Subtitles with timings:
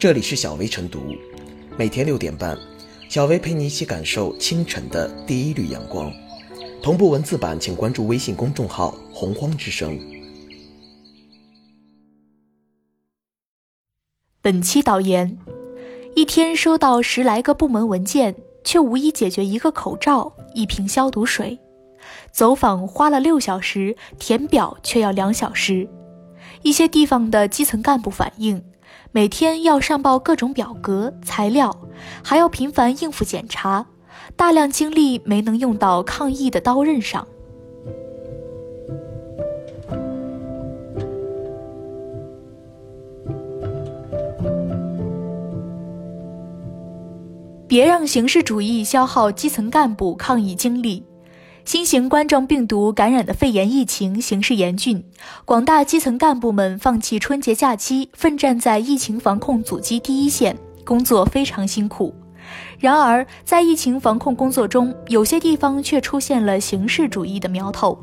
[0.00, 1.14] 这里是小薇晨读，
[1.76, 2.56] 每天六点半，
[3.10, 6.10] 小薇陪你一起感受清晨的第一缕阳光。
[6.82, 10.00] 同步文字版，请关注微信公众号“洪荒之声”。
[14.40, 15.36] 本期导言：
[16.16, 21.58] 一天收到十来个部门文件，却无一解决一个口罩、一瓶消毒水。
[22.32, 25.86] 走访花了六小时，填表却要两小时。
[26.62, 28.64] 一些地方的基层干部反映，
[29.12, 31.76] 每天要上报各种表格材料，
[32.22, 33.86] 还要频繁应付检查，
[34.36, 37.26] 大量精力没能用到抗疫的刀刃上。
[47.66, 51.04] 别让形式主义消耗基层干部抗疫精力。
[51.64, 55.04] 新型冠状病毒感染的肺炎疫情形势严峻，
[55.44, 62.14] 广大基层干部们放弃春节假期，奋战在疫情防控阻击第一线，工作非常辛苦。
[62.78, 67.96] 然而，在疫情防控工作中，有些地方却出现了形式主义的苗头。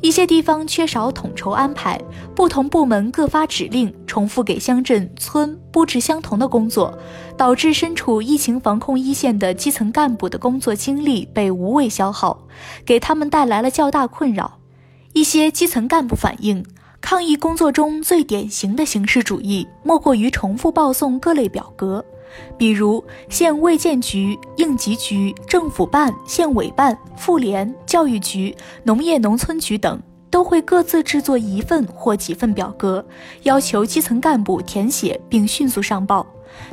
[0.00, 2.00] 一些地方缺少统筹安排，
[2.34, 6.96] 不同部门各发指令，重复给乡镇村布置相同的工作，
[7.36, 12.46] 导致身处疫情防控一线的基层干部的工作精力被无谓消耗，
[12.84, 14.58] 给他们带来了较大困扰。
[15.12, 16.64] 一些基层干部反映，
[17.00, 22.04] 抗疫工作中最典型的形式主义，莫过于重复报送各类表格。
[22.56, 28.54] 比如县卫健局、应急局、政府办、县委办、妇联、教育局、
[28.84, 33.04] 农业农村局等，都会各自制作一份或几份表格，
[33.42, 36.26] 要求基层干部填写并迅速上报。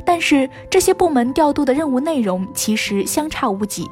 [0.04, 3.86] 但是这些部门调度的任务内容其实相差无几，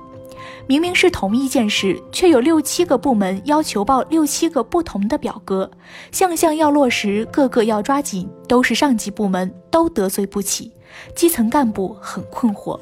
[0.67, 5.71] 明明是同一件事，却有六七个部门要求报六七个不同的表格，
[6.11, 10.73] 项项要落实，个个要抓紧，都是上级部门，都得罪不起。
[11.15, 12.79] 基层干部很困惑。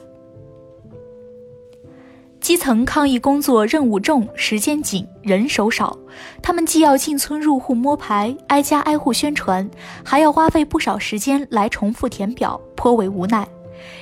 [2.41, 5.97] 基层抗疫工作任务重、时间紧、人手少，
[6.43, 9.71] 他们既要进村入户摸排、挨家挨户宣传，
[10.05, 13.47] 还要花费不少时间来重复填表，颇为无奈。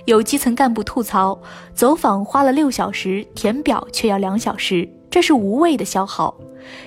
[0.06, 1.38] 有基层干部吐槽：
[1.74, 6.34] 走访花了六小时，填表却要两小时，这是无谓的消耗。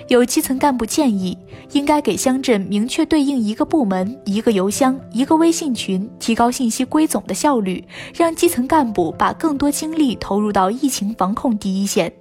[0.08, 1.36] 有基层干部建议，
[1.72, 12.12] 应该给乡镇明确对应一个部门、一个邮箱、一个微信群，提高信息归总的效率，让基层干部把更多精力投入到疫情防控第一线。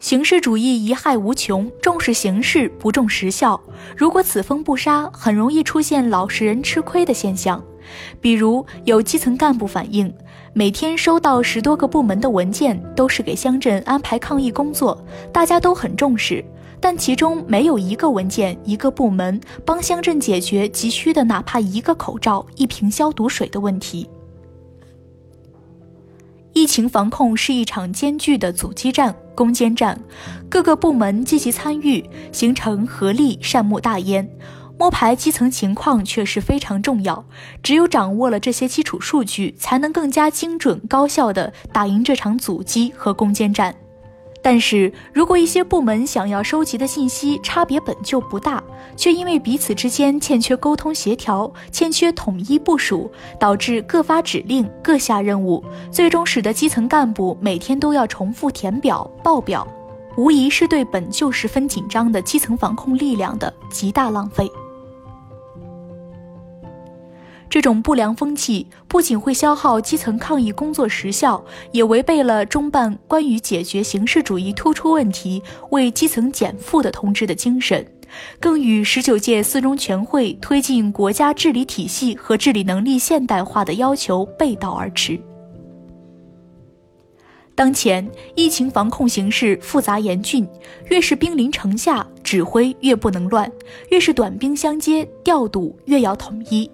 [0.00, 3.60] 形式主义贻害无穷，重视形式不重实效。
[3.96, 7.62] 如果此风不杀，很容易出现老实人吃亏的现象。
[8.20, 10.12] 比如，有基层干部反映。
[10.54, 16.44] 每天收到十多个部门的文件，都是给乡镇安排抗疫工作，大家都很重视，
[16.78, 24.08] 但其中没有一个文件、一个部门帮乡镇解决急需的哪怕一个口罩、一瓶消毒水的问题。
[26.52, 29.98] 疫情防控是一场艰巨的阻击战、攻坚战，
[30.50, 34.28] 各个部门积极参与，形成合力，善莫大焉。
[34.82, 37.24] 摸排基层情况却是非常重要，
[37.62, 43.72] 只有掌握了这些基础数据，才能更加精准高效地打赢这场阻击和攻坚战。
[44.42, 48.60] 但是如果一些部门想要收集的信息差别本就不大，
[48.96, 59.64] 却因为彼此之间欠缺沟通协调、欠缺统一部署，导致各发指令、各下任务，最终使得基层干部每天都要重复填表、报表，
[60.16, 64.50] 无疑是对本就十分紧张的基层防控力量的极大浪费。
[67.52, 77.86] 这种不良风气不仅会消耗基层抗疫工作时效，也违背了中办关于解决形式主义突出问题、为基层减负的通知的精神，
[78.40, 85.20] 更与十九届四中全会推进国家治理体系和治理能力现代化的要求背道而驰。
[87.54, 90.48] 当前疫情防控形势复杂严峻，
[90.88, 93.46] 越是兵临城下，指挥越不能乱；
[93.90, 96.70] 越是短兵相接，调度越要统一。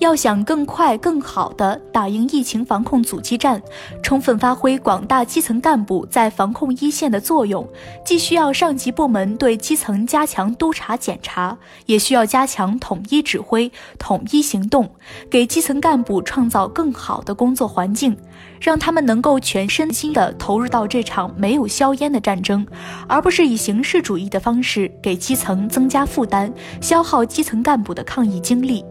[0.00, 3.60] 要想更快、更好地打赢疫情防控阻击战，
[4.02, 7.68] 充分发挥广大基层干部在防控一线的作用，
[8.02, 14.90] 既需要上级部门对基层加强督查检查，也需要加强统一指挥、统一行动，
[15.30, 18.16] 给基层干部创造更好的工作环境，
[18.58, 22.66] 让他们能够全身心地投入到这场没有硝烟的战争，
[23.06, 26.50] 而不是以形式主义的方式给基层增加负担，
[26.80, 28.82] 消耗基层干部的抗疫精力。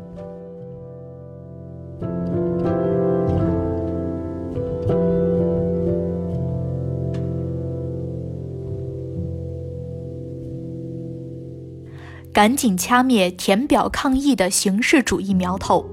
[12.40, 15.86] 赶紧掐灭填表抗议的形式主义苗头。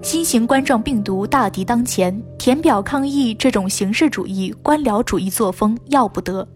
[0.00, 6.48] 新型冠状病毒大敌当前，填表抗议这种形式主义、官僚主义作风要不得。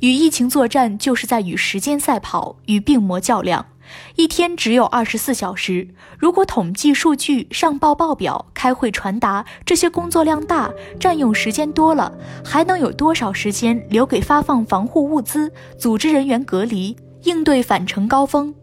[0.00, 3.66] 与疫情作战，就是在与时间赛跑，与病魔较量。
[4.16, 5.86] 一天只有二十四小时，
[6.18, 12.10] 如果统计数据、上报报表、开会传达这些工作量大、占用时间多了，
[12.42, 18.54] 还能有多少时间留给发放防护物资、组织人员隔离、应对返程高峰、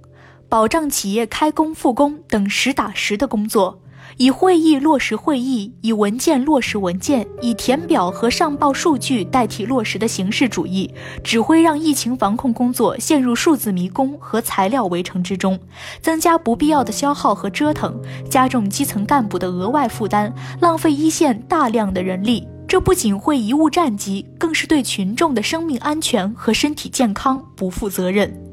[0.50, 3.80] 保障企业开工复工等实打实的工作？
[4.18, 10.92] 以会议落实会议，以文件落实文件，以填表和上报数据代替落实的形式主义，
[11.24, 15.58] 只会让疫情防控工作陷入数字迷宫和材料围城之中，
[16.02, 17.96] 增加不必要的消耗和折腾，
[18.28, 22.48] 加重基层干部的额外负担，浪费一线大量的人力。
[22.68, 28.49] 这不仅会贻误战机，更是对群众的生命安全和身体健康不负责任。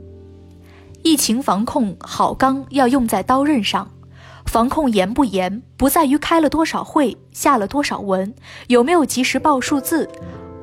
[1.06, 3.88] 疫情防控好钢要用在刀刃上。
[4.47, 8.35] 防控严不严，不在于开了多少会、下了多少文、
[8.67, 10.11] 有没有及时报数字，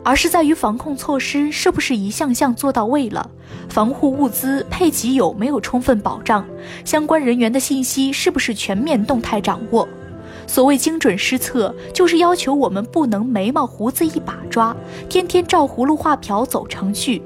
[0.04, 3.31] 而是在于防控措施是不是一项项做到位了，
[3.69, 6.46] 防护物资配给有没有充分保障，
[6.84, 9.88] 相关人员的信息是不是全面动态掌握。
[10.46, 14.75] 所谓精准施策，就是要求我们不能眉毛胡子一把抓，
[15.07, 17.24] 天天照葫芦画瓢走程序。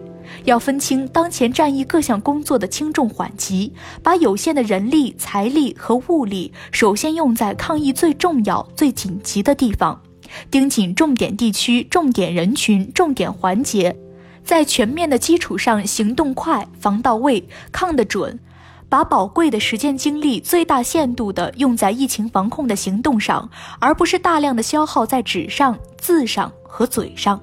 [0.47, 10.01] 要分清当前战役各项工作的轻重缓急，把有限的人力、财力和物力首先用在抗疫最重要、最紧急的地方，
[10.49, 13.93] 盯紧重点地区、重点人群、重点环节，
[14.41, 18.39] 在全面的基础上行动快、防到位、抗得准，
[18.87, 23.49] 把宝贵的实践精力最大限度地用在疫情防控的行动上，
[23.79, 27.37] 而不是大量的消耗在纸上、字上和嘴上。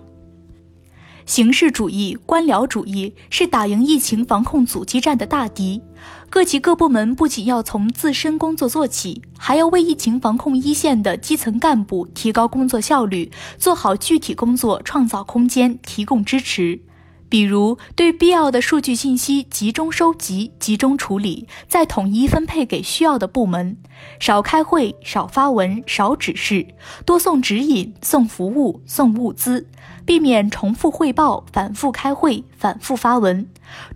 [1.26, 5.80] 形式主义、官僚主义是打赢疫情防控阻击战的大敌。
[6.28, 16.80] 各级各部门不仅要从自身工作做起，还要为疫情防控一线的基层干部提高工作效率、做好具体工作创造空间、提供支持。
[17.28, 23.76] 比如，对必要的数据信息集中收集、集中处理，再统一分配给需要的部门；
[24.20, 26.66] 少开会、少发文、少指示，
[27.04, 29.66] 多送指引、送服务、送物资，
[30.06, 33.46] 避免重复汇报、反复开会、反复发文；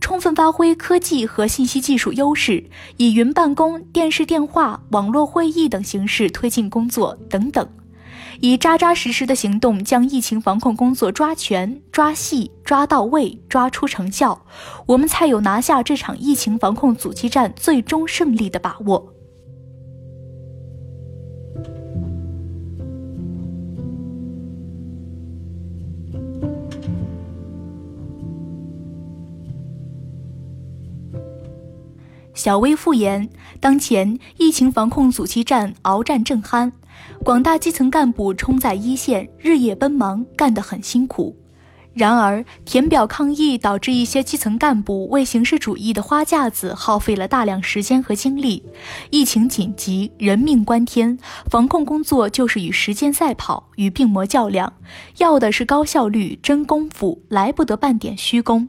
[0.00, 2.64] 充分发挥科技和信息技术优势，
[2.96, 7.68] 以云办公、电视电话、网络会议等形式推进工作等等。
[8.40, 14.44] 以扎扎实实的行动将疫情防控工作抓全、抓细、抓到位、抓出成效，
[14.86, 19.12] 我们才有拿下这场疫情防控阻击战最终胜利的把握。
[32.34, 36.70] 小薇复言，当前疫情防控阻击战鏖战正酣。
[37.24, 41.36] 广大基层干部冲在一线，日夜奔忙，干得很辛苦。
[41.94, 48.62] 然而，填表抗议导致一些基层干部为形式主义的花架子耗费了大量时间和精力。
[49.10, 51.18] 疫情紧急，人命关天，
[51.50, 54.72] 防控工作就是与时间赛跑，与病魔较量，
[55.16, 58.68] 要的是高效率、真功夫，来不得半点虚功。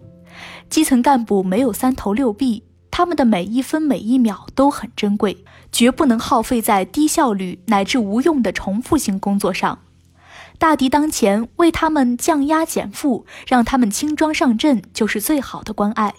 [0.67, 2.63] 基层干部没有三头六臂。
[2.91, 9.79] 他们的每一分每一秒都很珍贵，绝不能耗费在低效率乃至无用的重复性工作上。
[10.57, 16.13] 大敌当前，为他们降压减负，让他们轻装上阵，就是最好的关爱，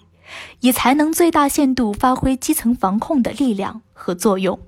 [0.61, 4.59] 也才能最大限度发挥基层防控的力量和作用。